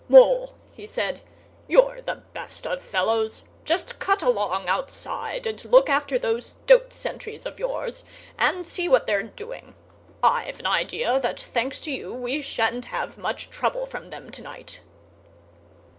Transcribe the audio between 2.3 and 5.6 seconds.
best of fellows! Just cut along outside